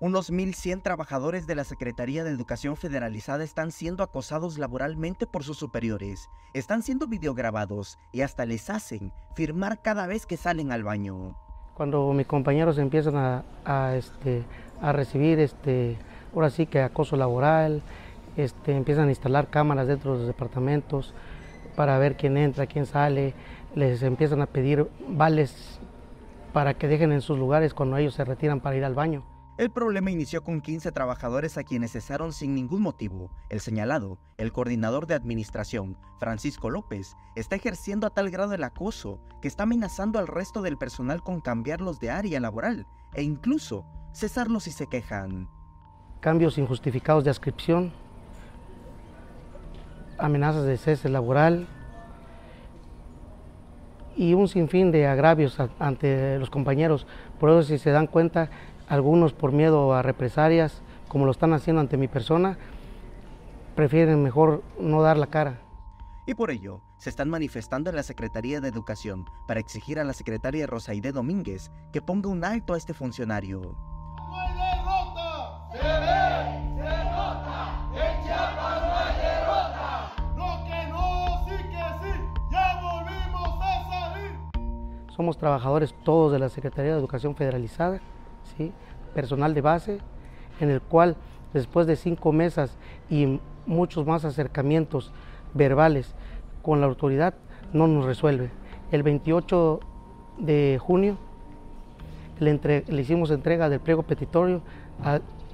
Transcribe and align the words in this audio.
Unos 0.00 0.32
1.100 0.32 0.82
trabajadores 0.82 1.48
de 1.48 1.56
la 1.56 1.64
Secretaría 1.64 2.22
de 2.22 2.30
Educación 2.30 2.76
Federalizada 2.76 3.42
están 3.42 3.72
siendo 3.72 4.04
acosados 4.04 4.56
laboralmente 4.56 5.26
por 5.26 5.42
sus 5.42 5.58
superiores, 5.58 6.30
están 6.54 6.82
siendo 6.84 7.08
videograbados 7.08 7.98
y 8.12 8.20
hasta 8.20 8.46
les 8.46 8.70
hacen 8.70 9.12
firmar 9.34 9.82
cada 9.82 10.06
vez 10.06 10.24
que 10.24 10.36
salen 10.36 10.70
al 10.70 10.84
baño. 10.84 11.36
Cuando 11.74 12.12
mis 12.12 12.28
compañeros 12.28 12.78
empiezan 12.78 13.42
a, 13.64 13.96
este, 13.96 14.44
recibir, 14.80 15.40
este, 15.40 15.98
ahora 16.32 16.50
sí 16.50 16.66
que 16.66 16.80
acoso 16.80 17.16
laboral, 17.16 17.82
este, 18.36 18.76
empiezan 18.76 19.08
a 19.08 19.10
instalar 19.10 19.50
cámaras 19.50 19.88
dentro 19.88 20.12
de 20.12 20.18
los 20.18 20.26
departamentos 20.28 21.12
para 21.74 21.98
ver 21.98 22.16
quién 22.16 22.36
entra, 22.36 22.68
quién 22.68 22.86
sale, 22.86 23.34
les 23.74 24.04
empiezan 24.04 24.42
a 24.42 24.46
pedir 24.46 24.88
vales 25.08 25.80
para 26.52 26.74
que 26.74 26.86
dejen 26.86 27.10
en 27.10 27.20
sus 27.20 27.36
lugares 27.36 27.74
cuando 27.74 27.96
ellos 27.96 28.14
se 28.14 28.24
retiran 28.24 28.60
para 28.60 28.76
ir 28.76 28.84
al 28.84 28.94
baño. 28.94 29.37
El 29.58 29.70
problema 29.70 30.12
inició 30.12 30.44
con 30.44 30.60
15 30.60 30.92
trabajadores 30.92 31.58
a 31.58 31.64
quienes 31.64 31.90
cesaron 31.90 32.32
sin 32.32 32.54
ningún 32.54 32.80
motivo. 32.80 33.32
El 33.48 33.58
señalado, 33.58 34.20
el 34.36 34.52
coordinador 34.52 35.08
de 35.08 35.14
administración, 35.14 35.96
Francisco 36.20 36.70
López, 36.70 37.16
está 37.34 37.56
ejerciendo 37.56 38.06
a 38.06 38.10
tal 38.10 38.30
grado 38.30 38.54
el 38.54 38.62
acoso 38.62 39.18
que 39.42 39.48
está 39.48 39.64
amenazando 39.64 40.20
al 40.20 40.28
resto 40.28 40.62
del 40.62 40.78
personal 40.78 41.24
con 41.24 41.40
cambiarlos 41.40 41.98
de 41.98 42.08
área 42.08 42.38
laboral 42.38 42.86
e 43.14 43.24
incluso 43.24 43.84
cesarlos 44.14 44.62
si 44.62 44.70
se 44.70 44.86
quejan. 44.86 45.48
Cambios 46.20 46.56
injustificados 46.56 47.24
de 47.24 47.30
ascripción, 47.30 47.92
amenazas 50.18 50.66
de 50.66 50.76
cese 50.76 51.08
laboral 51.08 51.66
y 54.16 54.34
un 54.34 54.46
sinfín 54.46 54.92
de 54.92 55.08
agravios 55.08 55.58
ante 55.80 56.38
los 56.38 56.48
compañeros. 56.48 57.08
Por 57.40 57.50
eso 57.50 57.64
si 57.64 57.78
se 57.78 57.90
dan 57.90 58.06
cuenta, 58.06 58.50
algunos 58.88 59.32
por 59.32 59.52
miedo 59.52 59.94
a 59.94 60.02
represalias, 60.02 60.82
como 61.08 61.24
lo 61.24 61.30
están 61.30 61.52
haciendo 61.52 61.80
ante 61.80 61.96
mi 61.96 62.08
persona, 62.08 62.58
prefieren 63.74 64.22
mejor 64.22 64.62
no 64.80 65.02
dar 65.02 65.16
la 65.16 65.26
cara. 65.26 65.60
Y 66.26 66.34
por 66.34 66.50
ello, 66.50 66.80
se 66.98 67.10
están 67.10 67.30
manifestando 67.30 67.90
en 67.90 67.96
la 67.96 68.02
Secretaría 68.02 68.60
de 68.60 68.68
Educación 68.68 69.24
para 69.46 69.60
exigir 69.60 69.98
a 69.98 70.04
la 70.04 70.12
secretaria 70.12 70.66
Rosaide 70.66 71.12
Domínguez 71.12 71.70
que 71.92 72.02
ponga 72.02 72.28
un 72.28 72.44
alto 72.44 72.74
a 72.74 72.76
este 72.76 72.92
funcionario. 72.92 73.60
¡No 73.60 74.36
hay 74.36 74.52
derrota! 74.52 75.68
¡Se 75.72 75.78
ve! 75.78 76.76
¡Se 76.76 77.04
nota! 77.04 77.88
¡En 77.94 78.24
Chiapas 78.24 78.82
no 78.82 78.94
hay 78.94 79.16
derrota! 79.16 80.12
¡No 80.36 80.64
que 80.64 80.88
no! 80.90 81.46
¡Sí 81.46 81.56
que 81.64 81.84
sí! 82.02 82.12
¡Ya 82.50 82.80
volvimos 82.82 83.58
a 83.62 83.88
salir! 83.88 85.14
Somos 85.14 85.38
trabajadores 85.38 85.94
todos 86.04 86.32
de 86.32 86.38
la 86.40 86.48
Secretaría 86.48 86.92
de 86.92 86.98
Educación 86.98 87.34
Federalizada 87.36 88.00
personal 89.14 89.54
de 89.54 89.60
base, 89.60 89.98
en 90.60 90.70
el 90.70 90.80
cual 90.80 91.16
después 91.52 91.86
de 91.86 91.96
cinco 91.96 92.32
mesas 92.32 92.76
y 93.10 93.40
muchos 93.66 94.06
más 94.06 94.24
acercamientos 94.24 95.12
verbales 95.54 96.14
con 96.62 96.80
la 96.80 96.86
autoridad, 96.86 97.34
no 97.72 97.86
nos 97.86 98.04
resuelve. 98.04 98.50
El 98.90 99.02
28 99.02 99.80
de 100.38 100.78
junio 100.80 101.16
le, 102.38 102.84
le 102.86 103.02
hicimos 103.02 103.30
entrega 103.30 103.68
del 103.68 103.80
pliego 103.80 104.02
petitorio, 104.02 104.62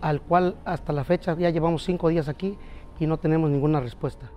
al 0.00 0.20
cual 0.22 0.56
hasta 0.64 0.92
la 0.92 1.04
fecha 1.04 1.36
ya 1.36 1.50
llevamos 1.50 1.84
cinco 1.84 2.08
días 2.08 2.28
aquí 2.28 2.56
y 2.98 3.06
no 3.06 3.18
tenemos 3.18 3.50
ninguna 3.50 3.80
respuesta. 3.80 4.30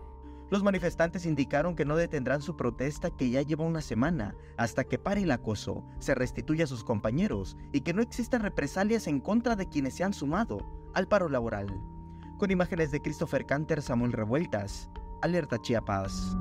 Los 0.53 0.61
manifestantes 0.61 1.25
indicaron 1.25 1.75
que 1.75 1.83
no 1.83 1.95
detendrán 1.95 2.43
su 2.43 2.55
protesta 2.55 3.09
que 3.09 3.27
ya 3.31 3.41
lleva 3.41 3.65
una 3.65 3.81
semana 3.81 4.35
hasta 4.55 4.83
que 4.83 4.99
pare 4.99 5.23
el 5.23 5.31
acoso, 5.31 5.83
se 5.97 6.13
restituya 6.13 6.65
a 6.65 6.67
sus 6.67 6.83
compañeros 6.83 7.57
y 7.71 7.81
que 7.81 7.91
no 7.91 8.03
existan 8.03 8.43
represalias 8.43 9.07
en 9.07 9.19
contra 9.19 9.55
de 9.55 9.67
quienes 9.67 9.95
se 9.95 10.03
han 10.03 10.13
sumado 10.13 10.59
al 10.93 11.07
paro 11.07 11.27
laboral. 11.27 11.81
Con 12.37 12.51
imágenes 12.51 12.91
de 12.91 13.01
Christopher 13.01 13.47
Canter, 13.47 13.81
Samuel 13.81 14.11
Revueltas, 14.11 14.91
Alerta 15.23 15.57
Chiapas. 15.59 16.37